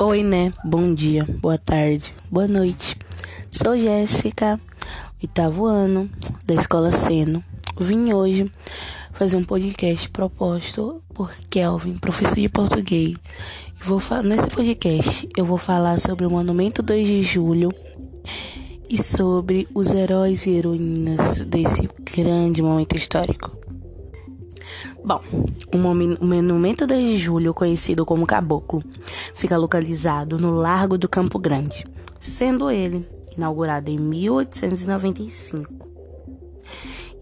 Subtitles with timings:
[0.00, 0.52] Oi, né?
[0.64, 2.96] Bom dia, boa tarde, boa noite.
[3.50, 4.60] Sou Jéssica,
[5.20, 6.08] oitavo ano
[6.46, 7.42] da Escola Seno.
[7.76, 8.48] Vim hoje
[9.12, 13.16] fazer um podcast proposto por Kelvin, professor de português.
[13.80, 17.70] Vou nesse podcast eu vou falar sobre o Monumento 2 de Julho
[18.88, 23.67] e sobre os heróis e heroínas desse grande momento histórico.
[25.04, 25.20] Bom,
[25.72, 28.82] o monumento 2 de julho, conhecido como Caboclo,
[29.34, 31.86] fica localizado no Largo do Campo Grande,
[32.18, 35.88] sendo ele inaugurado em 1895.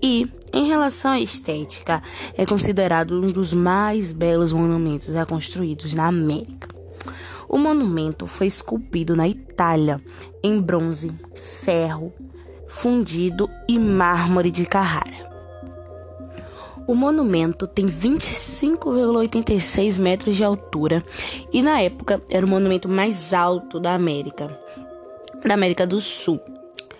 [0.02, 2.02] E, em relação à estética,
[2.36, 6.68] é considerado um dos mais belos monumentos já construídos na América.
[7.48, 10.00] O monumento foi esculpido na Itália
[10.42, 12.12] em bronze, ferro,
[12.66, 15.35] fundido e mármore de Carrara.
[16.86, 21.02] O monumento tem 25,86 metros de altura
[21.52, 24.56] e na época era o monumento mais alto da América,
[25.44, 26.40] da América do Sul.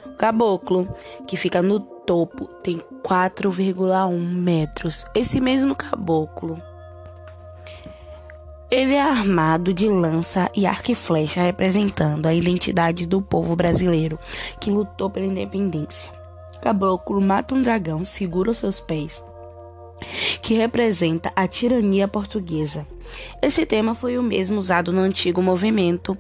[0.05, 0.93] O caboclo,
[1.25, 5.05] que fica no topo, tem 4,1 metros.
[5.15, 6.61] Esse mesmo caboclo
[8.69, 14.19] ele é armado de lança e arco e flecha, representando a identidade do povo brasileiro
[14.61, 16.11] que lutou pela independência.
[16.61, 19.23] Caboclo mata um dragão, segura os seus pés
[20.47, 22.87] que representa a tirania portuguesa.
[23.43, 26.17] Esse tema foi o mesmo usado no antigo movimento,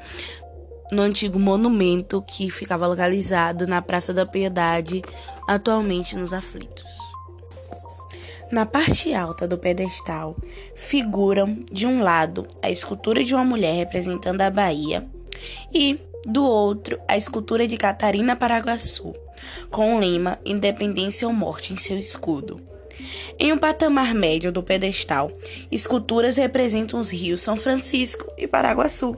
[0.90, 5.00] no antigo monumento que ficava localizado na Praça da Piedade,
[5.46, 6.90] atualmente nos Aflitos.
[8.50, 10.36] Na parte alta do pedestal
[10.74, 15.06] figuram, de um lado, a escultura de uma mulher representando a Bahia
[15.72, 19.14] e, do outro, a escultura de Catarina Paraguaçu,
[19.70, 22.60] com o lema Independência ou Morte em seu escudo.
[23.38, 25.30] Em um patamar médio do pedestal,
[25.70, 29.16] esculturas representam os rios São Francisco e Paraguaçu.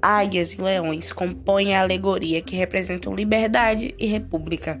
[0.00, 4.80] Águias e leões compõem a alegoria que representam liberdade e república.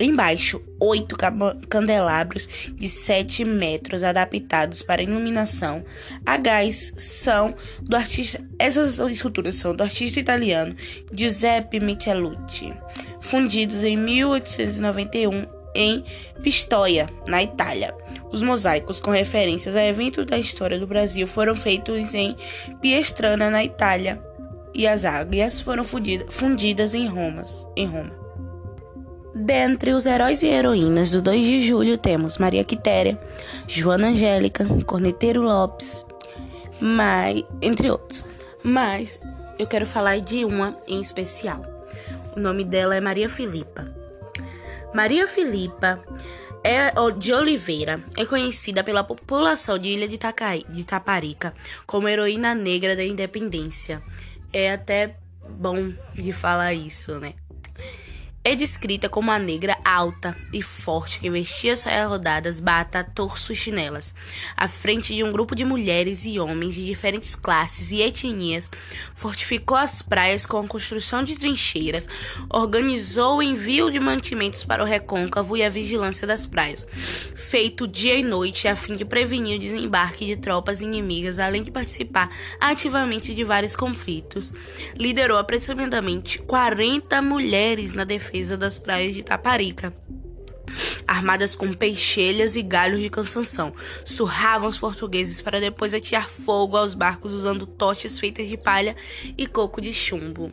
[0.00, 1.16] Embaixo, oito
[1.68, 5.84] candelabros de 7 metros adaptados para iluminação
[6.24, 8.42] a gás são do artista.
[8.58, 10.74] Essas esculturas são do artista italiano
[11.12, 12.72] Giuseppe Michelucci,
[13.20, 16.04] fundidos em 1891 em
[16.42, 17.94] Pistoia, na Itália.
[18.30, 22.36] Os mosaicos com referências a eventos da história do Brasil foram feitos em
[22.80, 24.22] Piestrana, na Itália,
[24.74, 27.44] e as águias foram fundidas em, Roma,
[27.76, 28.12] em Roma.
[29.34, 33.18] Dentre os heróis e heroínas do 2 de julho temos Maria Quitéria,
[33.66, 36.04] Joana Angélica, Corneteiro Lopes,
[36.80, 38.24] mas, entre outros.
[38.62, 39.20] Mas
[39.58, 41.62] eu quero falar de uma em especial.
[42.36, 43.97] O nome dela é Maria Filipa.
[44.94, 46.02] Maria Filipa
[46.64, 51.54] é de Oliveira é conhecida pela população de Ilha de, Itacaí, de Taparica
[51.86, 54.02] como heroína negra da independência.
[54.52, 55.16] É até
[55.48, 57.34] bom de falar isso, né?
[58.48, 63.54] É descrita como uma negra alta e forte que vestia saias rodadas, bata, torso e
[63.54, 64.14] chinelas.
[64.56, 68.70] À frente de um grupo de mulheres e homens de diferentes classes e etnias,
[69.14, 72.08] fortificou as praias com a construção de trincheiras,
[72.48, 76.86] organizou o envio de mantimentos para o recôncavo e a vigilância das praias,
[77.34, 81.70] feito dia e noite a fim de prevenir o desembarque de tropas inimigas, além de
[81.70, 84.54] participar ativamente de vários conflitos.
[84.96, 89.92] Liderou aproximadamente 40 mulheres na defesa defesa das praias de Taparica
[91.06, 93.72] armadas com peixelhas e galhos de cansanção.
[94.04, 98.94] Surravam os portugueses para depois atirar fogo aos barcos usando tochas feitas de palha
[99.36, 100.52] e coco de chumbo.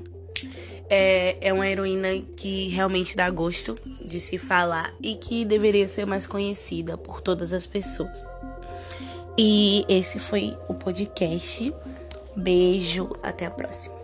[0.90, 2.07] É, é uma heroína
[2.38, 7.52] que realmente dá gosto de se falar e que deveria ser mais conhecida por todas
[7.52, 8.25] as pessoas.
[9.38, 11.73] E esse foi o podcast.
[12.38, 13.94] Beijo, até a próxima.